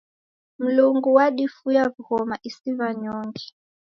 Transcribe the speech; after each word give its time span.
Mlungu 0.63 1.07
wadifuya 1.17 1.83
w'ughoma 1.93 2.35
isi 2.49 2.69
w'anyonge. 2.77 3.45